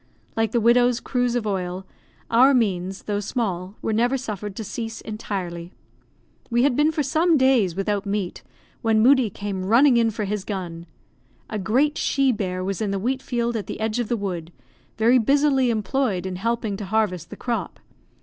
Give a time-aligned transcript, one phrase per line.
[0.35, 1.85] Like the widow's cruise of oil,
[2.31, 5.73] our means, though small, were never suffered to cease entirely.
[6.49, 8.41] We had been for some days without meat,
[8.81, 10.87] when Moodie came running in for his gun.
[11.51, 14.51] A great she bear was in the wheat field at the edge of the wood,
[14.97, 17.79] very busily employed in helping to harvest the crop.